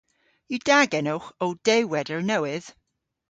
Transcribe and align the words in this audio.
Yw 0.53 0.59
da 0.67 0.79
genowgh 0.91 1.29
ow 1.43 1.53
dewweder 1.65 2.21
nowydh? 2.29 2.69